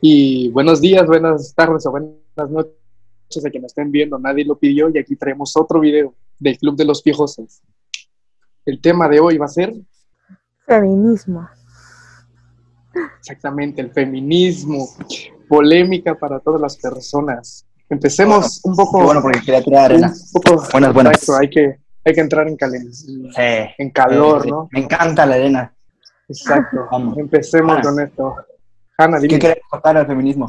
[0.00, 2.14] Y buenos días, buenas tardes o buenas
[2.50, 4.18] noches a quienes estén viendo.
[4.18, 7.62] Nadie lo pidió y aquí traemos otro video del Club de los Piojosos.
[8.64, 9.74] El tema de hoy va a ser...
[10.66, 11.48] Feminismo.
[13.18, 14.86] Exactamente, el feminismo.
[15.48, 17.66] Polémica para todas las personas.
[17.88, 19.02] Empecemos un poco...
[19.02, 20.12] bueno, porque quería tirar arena.
[20.34, 21.14] Un poco, buenas, buenas.
[21.14, 23.22] Exacto, hay que, hay que entrar en, calen, Sí.
[23.34, 24.50] en calor, Sí, sí.
[24.52, 24.68] ¿no?
[24.70, 25.74] Me encanta la arena.
[26.28, 26.86] Exacto.
[26.92, 27.16] Vamos.
[27.18, 27.82] Empecemos Ana.
[27.82, 28.36] con esto.
[28.98, 29.38] Ana, ¿Qué dime.
[29.38, 30.48] querés contar al feminismo?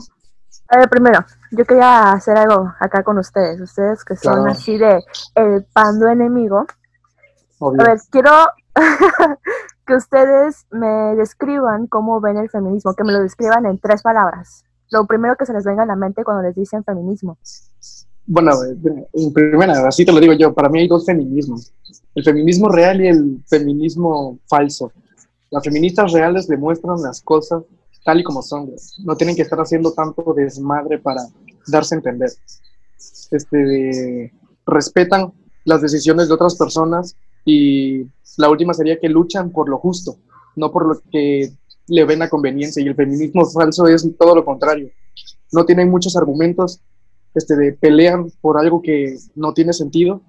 [0.70, 1.20] A ver, primero,
[1.52, 3.62] yo quería hacer algo acá con ustedes.
[3.62, 4.52] Ustedes que son Claro.
[4.52, 5.04] así de
[5.36, 6.66] el pando enemigo.
[7.60, 7.82] Obvio.
[7.82, 8.32] A ver, quiero
[9.86, 14.64] que ustedes me describan cómo ven el feminismo, que me lo describan en tres palabras.
[14.90, 17.38] Lo primero que se les venga a la mente cuando les dicen feminismo.
[18.26, 18.52] Bueno,
[19.14, 21.72] en primera, así te lo digo yo, para mí hay dos feminismos.
[22.16, 24.92] El feminismo real y el feminismo falso.
[25.52, 27.64] Las feministas reales demuestran las cosas
[28.04, 28.68] tal y como son.
[28.68, 28.78] güey.
[29.04, 31.22] No tienen que estar haciendo tanto desmadre para
[31.68, 32.32] darse a entender.
[33.32, 34.34] Este,
[34.66, 35.34] respetan
[35.66, 38.06] las decisiones de otras personas y
[38.38, 40.18] la última sería que luchan por lo justo,
[40.56, 41.52] no por lo que
[41.88, 42.82] le ven a conveniencia.
[42.82, 44.90] Y el feminismo falso es todo lo contrario.
[45.52, 46.80] No tienen muchos argumentos,
[47.34, 50.22] este, de pelean por algo que no tiene sentido.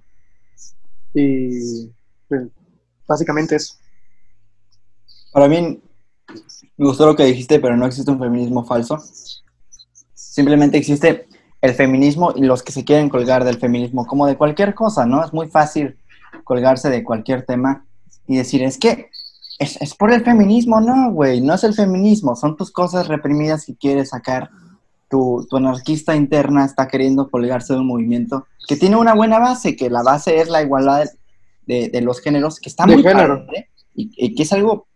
[1.13, 1.87] Y
[2.27, 2.47] pues,
[3.07, 3.75] básicamente eso.
[5.31, 5.81] Para mí,
[6.77, 8.99] me gustó lo que dijiste, pero no existe un feminismo falso.
[10.13, 11.27] Simplemente existe
[11.61, 15.23] el feminismo y los que se quieren colgar del feminismo, como de cualquier cosa, ¿no?
[15.23, 15.97] Es muy fácil
[16.43, 17.85] colgarse de cualquier tema
[18.27, 19.09] y decir, es que
[19.59, 23.65] es, es por el feminismo, no, güey, no es el feminismo, son tus cosas reprimidas
[23.65, 24.49] que quieres sacar.
[25.09, 29.75] Tu, tu anarquista interna está queriendo colgarse de un movimiento que tiene una buena base,
[29.75, 31.05] que la base es la igualdad
[31.67, 33.45] de, de los géneros, que está De muy género.
[33.45, 34.87] padre, y, y que es algo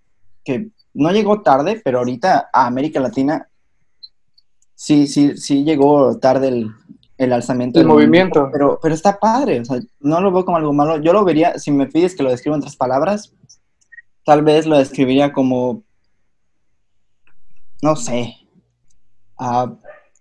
[0.45, 3.47] que no llegó tarde, pero ahorita a América Latina
[4.73, 6.71] sí, sí, sí llegó tarde el,
[7.17, 7.79] el alzamiento.
[7.79, 8.49] El del movimiento.
[8.51, 10.97] Pero, pero está padre, o sea, no lo veo como algo malo.
[11.01, 13.33] Yo lo vería, si me pides que lo describa en tres palabras,
[14.23, 15.83] tal vez lo describiría como,
[17.81, 18.35] no sé,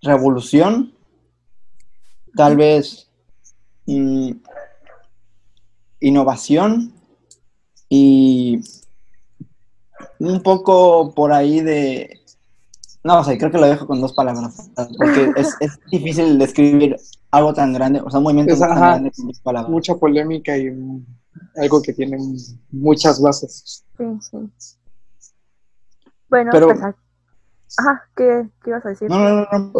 [0.03, 0.93] revolución,
[2.37, 3.11] tal vez
[3.87, 4.33] mm,
[6.01, 6.93] innovación
[7.89, 8.61] y
[10.31, 12.21] un poco por ahí de...
[13.03, 16.97] No sé, creo que lo dejo con dos palabras, porque es, es difícil describir
[17.31, 18.81] algo tan grande, o sea, un movimiento Es, tan ajá.
[18.93, 19.71] grande con dos palabras.
[19.71, 20.71] Mucha polémica y
[21.57, 22.17] algo que tiene
[22.71, 23.85] muchas bases.
[23.99, 24.39] Sí, sí.
[26.31, 26.97] Bueno, Pero- pues, a-
[27.79, 29.11] ajá, ¿qué, ¿qué ibas a decir?
[29.11, 29.71] No, no, no, no.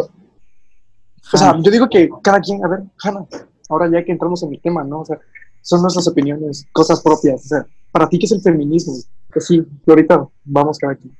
[1.33, 3.25] O sea, yo digo que cada quien, a ver, Hanna,
[3.69, 5.01] ahora ya que entramos en el tema, ¿no?
[5.01, 5.19] O sea,
[5.61, 7.43] son nuestras opiniones, cosas propias.
[7.45, 8.93] O sea, para ti, ¿qué es el feminismo?
[9.31, 11.15] Pues sí, ahorita vamos cada quien.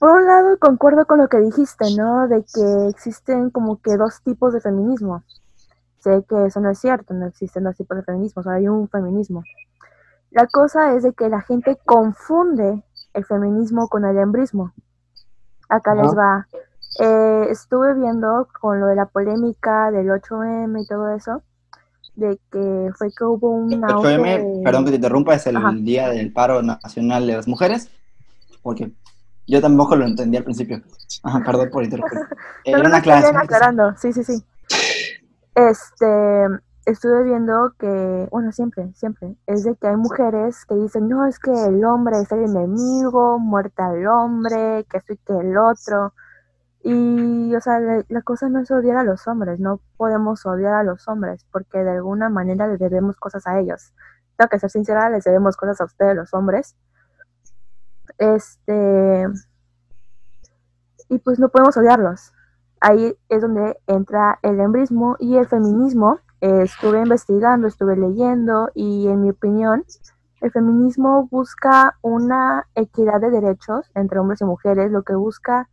[0.00, 2.26] Por un lado, concuerdo con lo que dijiste, ¿no?
[2.26, 5.22] De que existen como que dos tipos de feminismo.
[6.00, 8.88] Sé que eso no es cierto, no existen dos tipos de feminismo, solo hay un
[8.88, 9.44] feminismo.
[10.32, 12.82] La cosa es de que la gente confunde
[13.14, 14.72] el feminismo con el embrismo.
[15.68, 16.02] Acá Ajá.
[16.02, 16.48] les va.
[16.98, 21.44] Eh, estuve viendo con lo de la polémica del 8M y todo eso,
[22.18, 24.22] de que fue que hubo un auge 8M,
[24.58, 25.72] de- perdón que te interrumpa, es el Ajá.
[25.72, 27.90] Día del Paro Nacional de las Mujeres,
[28.62, 28.90] porque
[29.46, 30.82] yo tampoco lo entendí al principio.
[31.22, 32.18] Ajá, perdón por interrumpir.
[32.66, 33.32] No, Era una clase.
[33.34, 34.42] aclarando, sí, sí, sí.
[35.54, 36.44] Este,
[36.86, 41.38] estuve viendo que, bueno, siempre, siempre, es de que hay mujeres que dicen, no, es
[41.38, 46.12] que el hombre es el enemigo, muerta al hombre, que esto y que el otro.
[46.82, 50.74] Y, o sea, la, la cosa no es odiar a los hombres, no podemos odiar
[50.74, 53.92] a los hombres, porque de alguna manera les debemos cosas a ellos.
[54.36, 56.76] Tengo que ser sincera, les debemos cosas a ustedes, los hombres.
[58.18, 59.26] Este,
[61.08, 62.32] y pues no podemos odiarlos
[62.80, 66.18] ahí es donde entra el embrismo y el feminismo.
[66.40, 69.84] Estuve investigando, estuve leyendo y en mi opinión,
[70.40, 74.92] el feminismo busca una equidad de derechos entre hombres y mujeres.
[74.92, 75.68] Lo que busca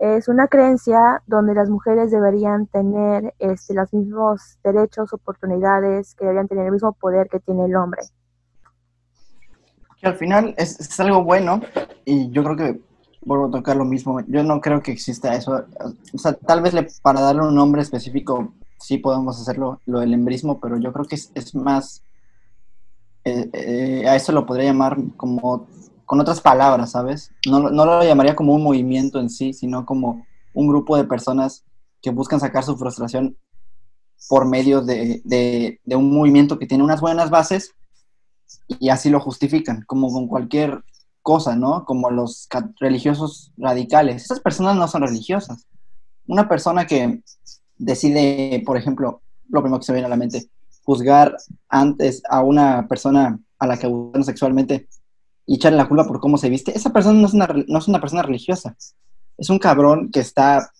[0.00, 6.48] es una creencia donde las mujeres deberían tener este, los mismos derechos, oportunidades, que deberían
[6.48, 8.00] tener el mismo poder que tiene el hombre.
[10.00, 11.60] Que al final es, es algo bueno
[12.06, 12.80] y yo creo que
[13.20, 14.20] vuelvo a tocar lo mismo.
[14.26, 15.66] Yo no creo que exista eso.
[16.14, 20.14] O sea, tal vez le, para darle un nombre específico sí podemos hacerlo, lo del
[20.14, 22.02] embrismo, pero yo creo que es, es más...
[23.24, 25.66] eh, eh, a eso lo podría llamar como
[26.10, 27.30] con otras palabras, ¿sabes?
[27.48, 31.62] No, no lo llamaría como un movimiento en sí, sino como un grupo de personas
[32.02, 33.36] que buscan sacar su frustración
[34.28, 37.76] por medio de, de- de un movimiento que tiene unas buenas bases
[38.66, 40.82] y así lo justifican, como con cualquier
[41.22, 41.84] cosa, ¿no?
[41.84, 42.48] Como los
[42.80, 44.24] religiosos radicales.
[44.24, 45.68] Esas personas no son religiosas.
[46.26, 47.22] Una persona que
[47.78, 50.50] decide, por ejemplo, lo primero que se viene a la mente,
[50.82, 51.36] juzgar
[51.68, 54.88] antes a una persona a la que abusaron sexualmente
[55.46, 57.88] y echarle la culpa por cómo se viste, esa persona no es una, no es
[57.88, 58.76] una persona religiosa.
[59.36, 60.70] Es un cabrón que está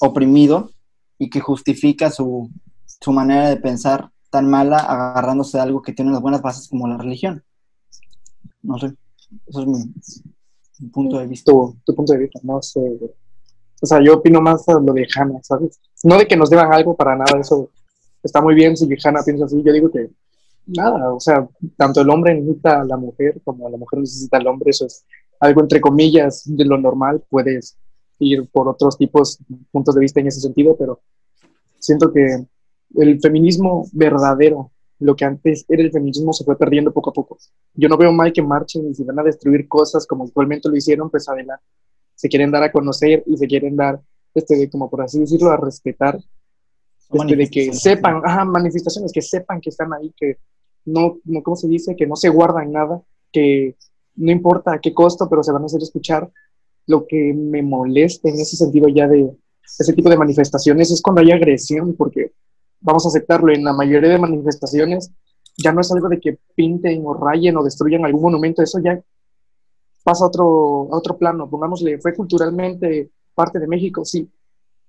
[0.00, 0.70] oprimido
[1.18, 2.50] y que justifica su,
[2.86, 6.88] su manera de pensar tan mala agarrándose de algo que tiene unas buenas bases como
[6.88, 7.42] la religión.
[8.62, 8.94] No sé,
[9.46, 9.78] eso es mi,
[10.80, 11.52] mi punto de vista.
[11.52, 12.80] tu, tu punto de vista, no sé.
[13.82, 15.80] O sea, yo opino más a lo de Hannah, ¿sabes?
[16.04, 17.70] No de que nos deban algo para nada, eso
[18.22, 19.62] está muy bien si Hannah piensa así.
[19.62, 20.10] Yo digo que
[20.66, 24.46] nada, o sea, tanto el hombre necesita a la mujer como la mujer necesita al
[24.46, 25.04] hombre, eso es
[25.40, 27.76] algo entre comillas de lo normal, puedes
[28.18, 29.38] ir por otros tipos,
[29.70, 31.00] puntos de vista en ese sentido, pero
[31.78, 32.46] siento que
[32.96, 37.38] el feminismo verdadero, lo que antes era el feminismo, se fue perdiendo poco a poco.
[37.74, 40.76] Yo no veo mal que marchen y si van a destruir cosas como actualmente lo
[40.76, 41.64] hicieron, pues adelante.
[42.14, 43.98] Se quieren dar a conocer y se quieren dar,
[44.34, 46.18] este, como por así decirlo, a respetar,
[47.12, 50.36] este, de que sepan, ajá, manifestaciones, que sepan que están ahí, que
[50.84, 51.96] no, no, ¿cómo se dice?
[51.96, 53.76] Que no se guardan nada, que
[54.16, 56.30] no importa a qué costo, pero se van a hacer escuchar.
[56.86, 59.30] Lo que me molesta en ese sentido ya de
[59.78, 62.32] ese tipo de manifestaciones es cuando hay agresión, porque
[62.80, 65.12] vamos a aceptarlo, en la mayoría de manifestaciones
[65.62, 69.00] ya no es algo de que pinten o rayen o destruyan algún monumento, eso ya
[70.02, 74.28] pasa a otro, a otro plano, pongámosle, fue culturalmente parte de México, sí,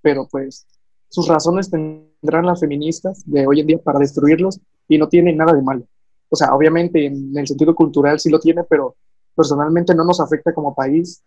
[0.01, 0.65] pero pues
[1.09, 5.53] sus razones tendrán las feministas de hoy en día para destruirlos y no tiene nada
[5.53, 5.85] de malo.
[6.29, 8.95] O sea, obviamente en el sentido cultural sí lo tiene, pero
[9.35, 11.23] personalmente no nos afecta como país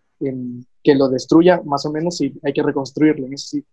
[0.83, 3.65] que lo destruya más o menos y hay que reconstruirlo, eso sí.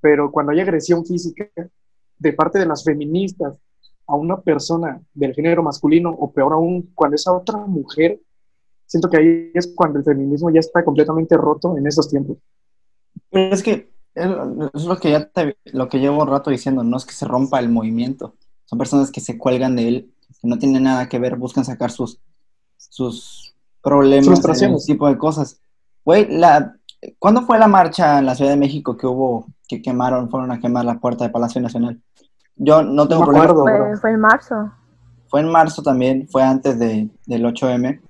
[0.00, 1.48] Pero cuando hay agresión física
[2.18, 3.58] de parte de las feministas
[4.06, 8.20] a una persona del género masculino o peor aún cuando es a otra mujer,
[8.86, 12.38] siento que ahí es cuando el feminismo ya está completamente roto en esos tiempos.
[13.30, 14.26] Pero es que es
[14.74, 15.30] es lo que ya
[15.72, 18.34] lo que llevo un rato diciendo, no es que se rompa el movimiento.
[18.72, 20.10] Son personas que se cuelgan de él,
[20.40, 22.18] que no tienen nada que ver, buscan sacar sus,
[22.78, 25.60] sus problemas, ese tipo de cosas.
[26.06, 26.74] Güey, la,
[27.18, 30.58] ¿cuándo fue la marcha en la Ciudad de México que hubo, que quemaron, fueron a
[30.58, 32.00] quemar la puerta de Palacio Nacional?
[32.56, 33.60] Yo no tengo No me problema.
[33.60, 34.72] acuerdo, Fue, en marzo.
[35.28, 38.00] Fue en marzo también, fue antes de, del 8M.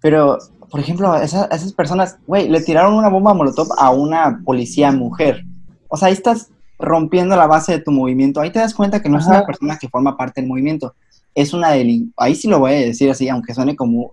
[0.00, 0.38] Pero,
[0.70, 5.42] por ejemplo, esa- esas personas, güey, le tiraron una bomba molotov a una policía mujer.
[5.88, 8.40] O sea, ahí estás rompiendo la base de tu movimiento.
[8.40, 10.94] Ahí te das cuenta que no es una persona que forma parte del movimiento.
[11.34, 12.12] Es una delin...
[12.16, 14.12] Ahí sí lo voy a decir así, aunque suene como,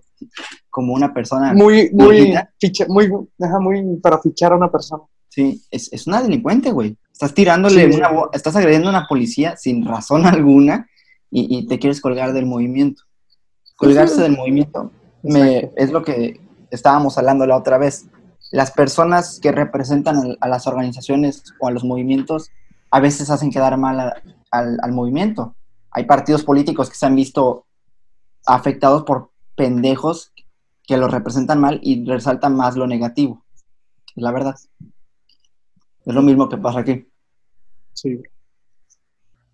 [0.70, 1.52] como una persona.
[1.54, 3.10] Muy, muy, ficha, muy,
[3.40, 5.02] ajá, muy para fichar a una persona.
[5.28, 6.96] Sí, es, es una delincuente, güey.
[7.12, 7.96] Estás tirándole Sí.
[7.96, 8.08] una...
[8.10, 10.86] bo- Estás agrediendo a una policía sin razón alguna
[11.30, 13.02] y, y te quieres colgar del movimiento.
[13.76, 14.22] Colgarse Sí.
[14.22, 14.90] del movimiento
[15.22, 16.40] me, es lo que
[16.70, 18.06] estábamos hablando la otra vez.
[18.52, 22.50] Las personas que representan al- a, las organizaciones o a los movimientos
[22.90, 25.54] a veces hacen quedar mal a- al, al movimiento.
[25.90, 27.66] Hay partidos políticos que se han visto
[28.46, 30.32] afectados por pendejos
[30.86, 33.44] que los representan mal y resaltan más lo negativo.
[34.14, 34.54] Es la verdad.
[36.04, 37.08] Es lo mismo que pasa aquí.
[37.92, 38.22] Sí.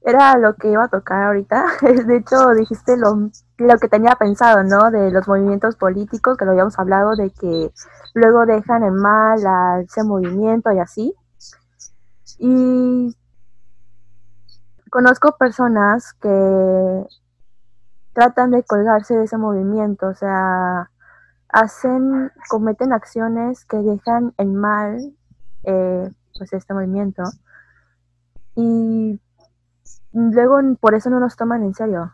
[0.04, 1.64] Era lo que iba a tocar ahorita.
[2.06, 3.30] De hecho, dijiste lo,
[3.66, 4.90] lo que tenía pensado, ¿no?
[4.90, 7.72] De los movimientos políticos, que lo habíamos hablado, de que
[8.14, 11.14] luego dejan en mal a ese movimiento y así.
[12.38, 13.16] Y
[14.90, 17.06] conozco personas que
[18.12, 20.90] tratan de colgarse de ese movimiento, o sea,
[21.48, 25.14] hacen, cometen acciones que dejan en mal
[25.64, 27.22] eh, pues este movimiento.
[28.54, 29.20] Y
[30.12, 32.12] luego por eso no nos toman en serio.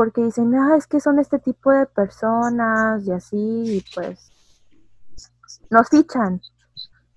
[0.00, 4.32] Porque dicen, ah, es que son este tipo de personas y así, y pues
[5.68, 6.40] nos fichan.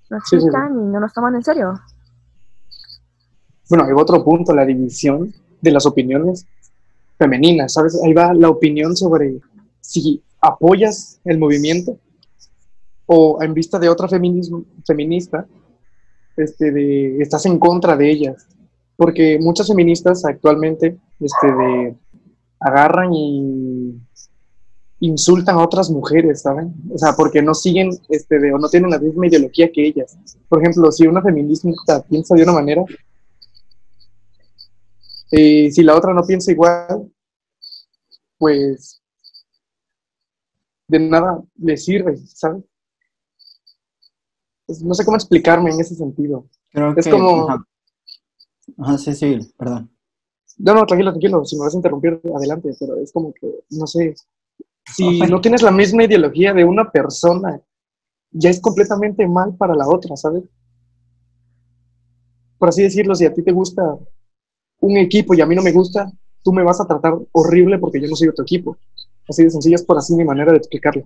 [0.09, 1.79] Nos Sí, fichan y no nos toman en serio.
[3.69, 6.45] Bueno, hay otro punto, la división de las opiniones
[7.17, 7.97] femeninas, ¿sabes?
[8.03, 9.39] Ahí va la opinión sobre
[9.79, 11.97] si apoyas el movimiento
[13.05, 15.47] o en vista de otra feminismo, feminista,
[16.35, 18.45] este, de, estás en contra de ellas.
[18.97, 21.95] Porque muchas feministas actualmente este, de,
[22.63, 23.93] agarran y
[24.99, 26.73] insultan a otras mujeres, ¿saben?
[26.93, 30.17] O sea, porque no siguen este, de, o no tienen la misma ideología que ellas.
[30.47, 32.83] Por ejemplo, si una feminista piensa de una manera,
[35.31, 37.11] eh, si la otra no piensa igual,
[38.37, 39.01] pues
[40.87, 42.63] de nada le sirve, ¿sabes?
[44.65, 46.47] Pues, no sé cómo explicarme en ese sentido.
[46.71, 47.11] Creo Es que.
[47.11, 47.67] como- Ajá.
[48.77, 49.92] Ajá, sí, sí, perdón.
[50.57, 53.87] No, no, tranquilo, tranquilo, si me vas a interrumpir, adelante, pero es como que, no
[53.87, 54.15] sé,
[54.85, 57.59] Si no tienes la misma ideología de una persona,
[58.31, 60.43] ya es completamente mal para la otra, ¿sabes?
[62.57, 63.97] Por así decirlo, si a ti te gusta
[64.81, 66.11] un equipo y a mí no me gusta,
[66.43, 68.77] tú me vas a tratar horrible porque yo no soy de tu equipo.
[69.27, 71.03] Así de sencillo es por así mi manera de explicarlo.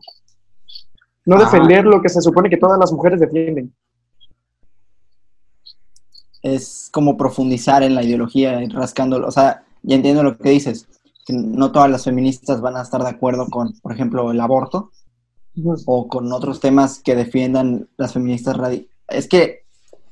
[1.26, 1.40] No Ah.
[1.40, 3.74] defender lo que se supone que todas las mujeres defienden.
[6.54, 9.28] Es como profundizar en la ideología y rascándolo.
[9.28, 10.88] O sea, ya entiendo lo que dices.
[11.26, 14.92] Que no todas las feministas van a estar de acuerdo con, por ejemplo, el aborto
[15.88, 18.92] o con otros temas que defiendan las feministas radicales.
[19.10, 19.64] Es que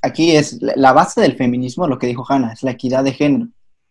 [0.02, 3.48] aquí es la- base del feminismo, lo que dijo Hannah, es la equidad de género,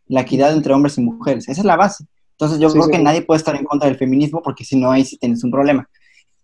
[0.06, 1.48] la equidad entre hombres y mujeres.
[1.48, 2.04] Esa es la base.
[2.32, 4.76] Entonces yo Sí, creo sí, que nadie puede estar en contra del feminismo porque si
[4.76, 5.88] no, ahí sí tienes un problema.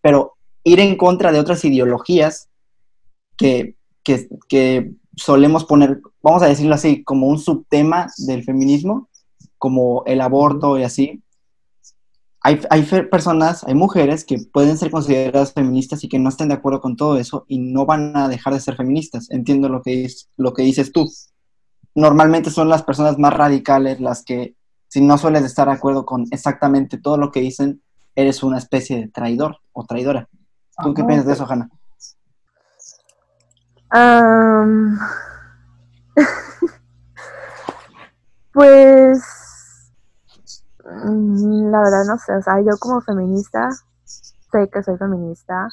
[0.00, 2.48] Pero ir en contra de otras ideologías
[3.36, 9.08] que, que, que solemos poner, vamos a decirlo así, como un subtema del feminismo,
[9.58, 11.22] como el aborto y así.
[12.42, 16.54] Hay, hay personas, hay mujeres que pueden ser consideradas feministas y que no estén de
[16.54, 19.30] acuerdo con todo eso y no van a dejar de ser feministas.
[19.30, 21.10] Entiendo lo que, es, lo que dices tú.
[21.94, 24.54] Normalmente son las personas más radicales las que,
[24.88, 27.82] si no sueles estar de acuerdo con exactamente todo lo que dicen,
[28.14, 30.28] eres una especie de traidor o traidora.
[30.82, 31.68] ¿Tú qué piensas de eso, Hanna?
[33.90, 34.98] Am,
[38.52, 39.92] pues
[40.84, 43.70] mm, la verdad no sé, o sea, yo como feminista
[44.52, 45.68] sé que soy feminista.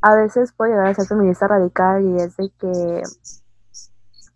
[0.00, 3.02] A veces puedo llegar a ser feminista radical y es de que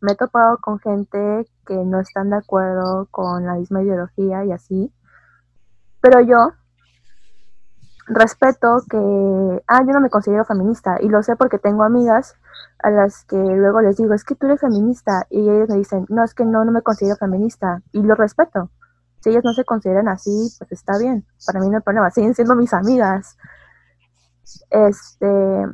[0.01, 4.53] me he topado con gente que no están de acuerdo con la misma ideología y
[4.53, 4.93] así.
[6.01, 6.53] Pero yo
[8.07, 12.37] respeto que, ah, yo no me considero feminista y lo sé porque tengo amigas
[12.79, 16.07] a las que luego les digo, es que tú eres feminista y ellos me dicen,
[16.09, 18.71] no, es que no, no me considero feminista y lo respeto.
[19.21, 22.35] Si ellas no se consideran así, pues está bien, para mí no hay problema, siguen
[22.35, 23.37] siendo mis amigas.
[24.71, 25.67] Este,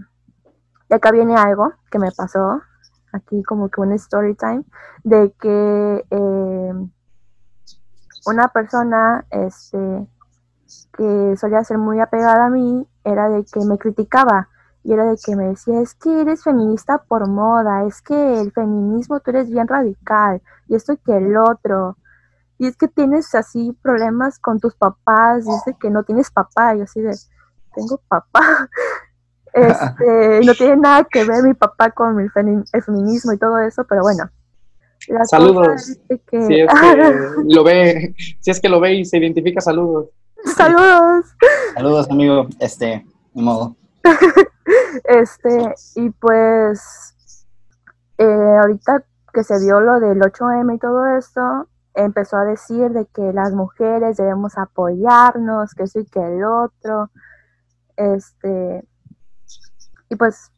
[0.89, 2.62] y acá viene algo que me pasó,
[3.12, 4.65] aquí como que un story time,
[5.05, 6.73] de que eh,
[8.27, 10.09] una persona, este,
[10.93, 14.49] que solía ser muy apegada a mí, era de que me criticaba
[14.85, 18.53] y era de que me decía, es que eres feminista por moda, es que el
[18.53, 21.97] feminismo tú eres bien radical, y esto y que el otro,
[22.59, 26.31] y es que tienes así problemas con tus papás, y es de que no tienes
[26.31, 27.17] papá, y yo así de,
[27.75, 28.69] tengo papá,
[29.53, 33.59] este, no tiene nada que ver mi papá con el, femi- el feminismo y todo
[33.59, 34.29] eso, pero bueno.
[35.09, 35.99] La Saludos.
[36.09, 37.15] es que- Si es que
[37.55, 40.11] lo ve, si es que lo ve y se identifica, saludos.
[40.57, 41.27] Saludos.
[41.75, 42.47] Saludos, amigo.
[42.61, 43.77] Este, ni modo.
[45.04, 47.37] Este, y pues
[48.19, 53.07] eh, ahorita que se dio lo del 8M y todo esto, empezó a decir de
[53.07, 57.11] que las mujeres debemos apoyarnos, que eso y que el otro.
[57.97, 58.85] Este,
[60.11, 60.50] y pues,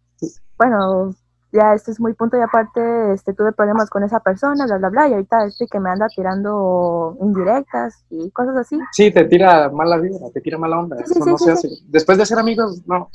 [0.58, 1.14] bueno,
[1.52, 4.88] ya este es muy punto y aparte, este, tuve problemas con esa persona, bla, bla,
[4.88, 8.78] bla, y ahorita este que me anda tirando indirectas y cosas así.
[8.92, 10.96] Sí, te tira mala vibra, te tira mala onda.
[10.98, 11.68] Sí, Eso sí, no sí, se hace.
[11.86, 13.08] Después de ser amigos, no.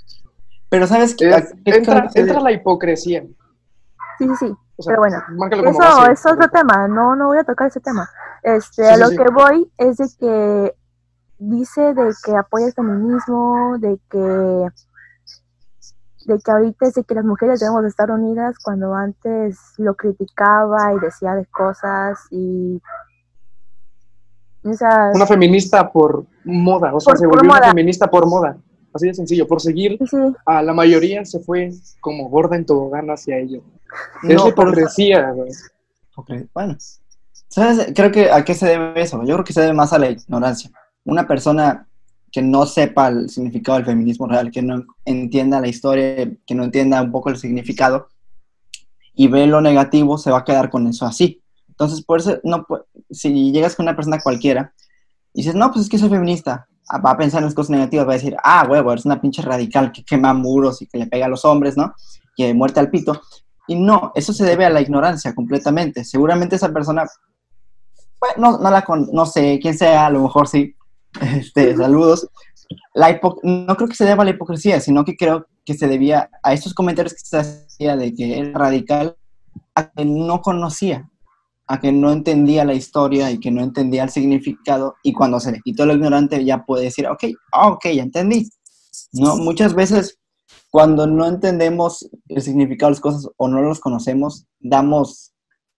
[0.70, 1.30] Pero ¿sabes qué?
[1.30, 3.22] Es- ¿Qué entra, entra la hipocresía.
[4.18, 4.56] Sí, sí, sí.
[4.78, 5.02] O sea, Pero
[5.36, 8.10] bueno, Eso es otro tema, no, no voy a tocar ese tema.
[8.44, 9.18] Este, Sí, a sí, lo sí.
[9.18, 10.76] que voy es de que
[11.38, 14.68] dice de que apoya el feminismo, de que
[16.26, 19.96] de que ahorita es de que las mujeres debemos de estar unidas cuando antes lo
[19.96, 22.80] criticaba y decía de cosas y
[24.64, 27.68] o sea, Una feminista por moda, o sea, Por- se volvió una moda.
[27.70, 28.58] feminista por moda.
[28.94, 30.00] Así de sencillo, por seguir
[30.46, 33.62] a la mayoría se fue como gorda en tobogán hacia ello.
[34.24, 35.52] es No, pero- hipocresía, güey.
[36.16, 36.76] Ok, Bueno,
[37.48, 37.92] ¿sabes?
[37.96, 39.20] Creo que a qué se debe eso.
[39.24, 40.70] Yo creo que se debe más a la ignorancia.
[41.06, 41.88] Una persona
[42.32, 46.64] que no sepa el significado del feminismo real, que no entienda la historia, que no
[46.64, 48.10] entienda un poco el significado
[49.16, 51.42] y ve lo negativo, se va a quedar con eso así.
[51.70, 54.74] Entonces, por eso, no, pu- si llegas con una persona cualquiera
[55.34, 56.68] y dices, no, pues es que soy feminista,
[56.98, 59.42] va a pensar en las cosas negativas, va a decir, ah, huevo, eres una pinche
[59.42, 61.94] radical que quema muros y que le pega a los hombres, ¿no?
[62.36, 63.22] Que muerte al pito.
[63.68, 66.04] Y no, eso se debe a la ignorancia completamente.
[66.04, 67.06] Seguramente esa persona,
[68.20, 70.76] bueno, no, no la con, no sé quién sea, a lo mejor sí,
[71.22, 72.28] este, saludos.
[72.94, 76.30] La no creo que se deba a la hipocresía, sino que creo que se debía
[76.44, 79.18] a estos comentarios que se hacía de que era radical,
[79.76, 81.10] a que no conocía,
[81.72, 85.52] a que no entendía la historia y que no entendía el significado, y cuando se
[85.52, 88.50] le quitó lo ignorante ya puede decir, ok, ah, ok, ya entendí.
[89.14, 90.18] No, muchas veces
[90.72, 95.32] cuando no entendemos el significado de las cosas o no los conocemos, damos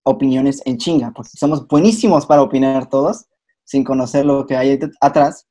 [0.04, 3.26] opiniones en chinga, porque somos buenísimos para opinar todos,
[3.66, 5.46] sin conocer lo que hay atrás.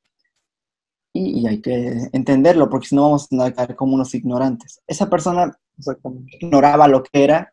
[1.12, 4.80] y, y hay que entenderlo, porque si no vamos a quedar como unos ignorantes.
[4.86, 5.52] Esa persona
[6.40, 7.52] ignoraba lo que era,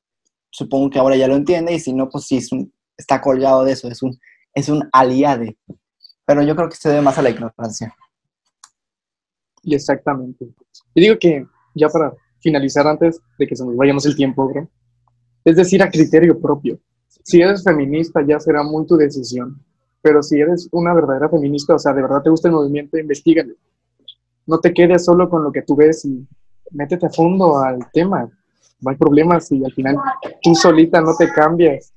[0.52, 3.64] supongo que ahora ya lo entiende, y si no, pues sí, es un- está colgado
[3.64, 4.18] de eso, es un,
[4.54, 5.58] es un aliade.
[6.26, 7.96] Pero yo creo que se debe más a la ignorancia.
[9.64, 10.48] Y exactamente.
[10.94, 14.70] Y digo que, ya para finalizar antes de que se nos vayamos el tiempo, bro,
[15.46, 16.80] es decir, a criterio propio.
[17.24, 19.64] Si eres feminista, ya será muy tu decisión.
[20.02, 23.56] Pero si eres una verdadera feminista, o sea, de verdad te gusta el movimiento, investigale.
[24.46, 26.26] No te quedes solo con lo que tú ves y
[26.72, 28.30] métete a fondo al tema.
[28.80, 29.98] No hay problemas y al final
[30.42, 31.94] tú solita no te cambias.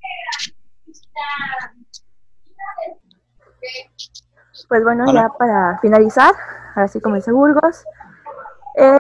[4.69, 5.23] Pues bueno, Hola.
[5.23, 6.33] ya para finalizar,
[6.77, 7.85] así como dice Burgos,
[8.77, 8.99] eh,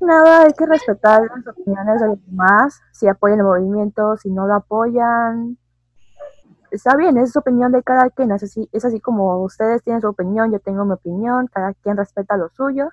[0.00, 4.46] nada, hay que respetar las opiniones de los demás, si apoyan el movimiento, si no
[4.46, 5.56] lo apoyan,
[6.70, 10.02] está bien, es su opinión de cada quien, es así, es así como ustedes tienen
[10.02, 12.90] su opinión, yo tengo mi opinión, cada quien respeta lo suyo,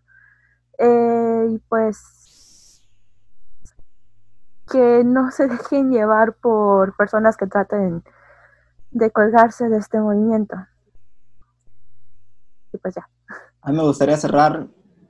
[0.77, 2.81] eh, y pues
[4.71, 8.03] que no se dejen llevar por personas que traten
[8.97, 10.55] de colgarse de este movimiento.
[12.73, 13.07] Y pues ya.
[13.61, 14.67] A mí me gustaría cerrar,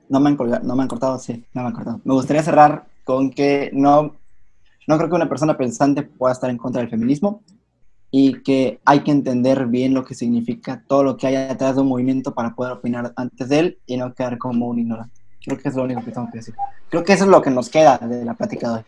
[0.08, 2.00] no me han, colga- no me han cortado, sí, no me han cortado.
[2.04, 4.16] Me gustaría cerrar con que no,
[4.86, 7.42] no creo que una persona pensante pueda estar en contra del feminismo
[8.10, 11.82] y que hay que entender bien lo que significa todo lo que hay detrás de
[11.82, 15.14] un movimiento para poder opinar antes de él y no quedar como un ignorante.
[15.44, 16.54] Creo que es lo único que tengo que decir.
[16.90, 18.84] Creo que eso es lo que nos queda de la plática de hoy.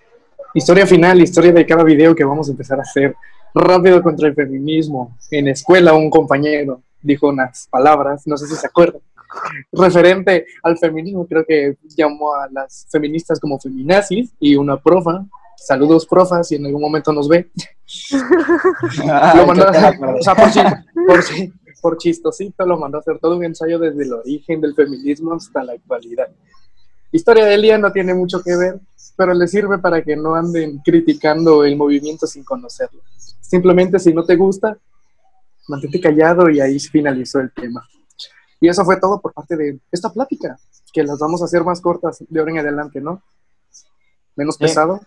[0.55, 3.15] Historia final, historia de cada video que vamos a empezar a hacer.
[3.55, 5.17] Rápido contra el feminismo.
[5.31, 9.01] En escuela un compañero dijo unas palabras, no sé si se acuerdan,
[9.73, 11.27] referente al feminismo.
[11.27, 15.25] Creo que llamó a las feministas como feminazis y una profa.
[15.57, 17.51] Saludos, profa, si en algún momento nos ve.
[19.37, 20.35] Lo mandó a hacer, o sea,
[21.81, 25.65] por chistosito, lo mandó a hacer todo un ensayo desde el origen del feminismo hasta
[25.65, 26.29] la actualidad.
[27.13, 28.81] Historia de Elia no tiene mucho que ver,
[29.21, 33.03] pero le sirve para que no anden criticando el movimiento sin conocerlo.
[33.43, 34.79] Simplemente si no te gusta,
[35.69, 37.87] mantente callado y ahí finalizó el tema.
[38.63, 40.59] Y eso fue todo por parte de esta plática,
[40.91, 43.23] que las vamos a hacer más cortas de ahora en adelante, ¿no?
[44.37, 44.65] Menos Sí.
[44.65, 45.03] pesado.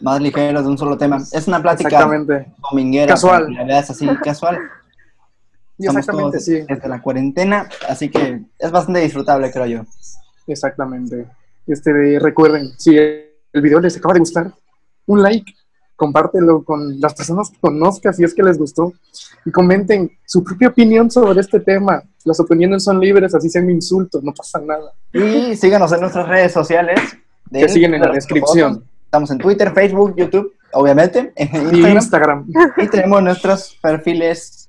[0.00, 1.18] Más ligero de un solo tema.
[1.30, 2.52] Es una plática Exactamente.
[2.72, 3.14] dominguera.
[3.14, 3.54] Casual.
[3.54, 4.58] La así, casual.
[5.78, 6.60] Estamos exactamente, todos sí.
[6.68, 9.82] desde la cuarentena, así que es bastante disfrutable, creo yo.
[10.48, 11.28] Exactamente.
[11.68, 12.96] Este, recuerden, si
[13.52, 14.52] el video les acaba de gustar,
[15.06, 15.52] un like,
[15.96, 18.92] compártelo con las personas que conozcas si es que les gustó
[19.44, 22.02] y comenten su propia opinión sobre este tema.
[22.24, 24.92] Las opiniones son libres, así sean insultos, no pasa nada.
[25.12, 27.00] Y síganos en nuestras redes sociales.
[27.50, 28.84] de Que siguen en la descripción.
[29.04, 32.44] Estamos en Twitter, Facebook, YouTube, obviamente, en Y Instagram.
[32.46, 32.74] Instagram.
[32.76, 34.68] Y tenemos nuestros perfiles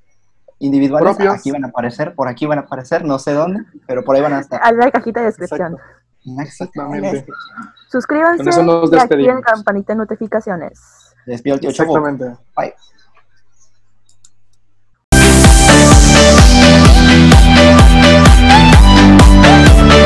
[0.59, 1.15] individuales.
[1.15, 1.35] Propios.
[1.35, 4.21] Aquí van a aparecer, por aquí van a aparecer, no sé dónde, pero por ahí
[4.21, 4.61] van a estar.
[4.63, 5.77] A la cajita de descripción.
[6.39, 7.25] Exactamente.
[7.91, 8.43] Suscríbanse
[8.91, 10.79] y activen campanita de notificaciones.
[11.25, 11.69] El tío.
[11.69, 12.25] Exactamente.
[12.55, 12.73] Bye.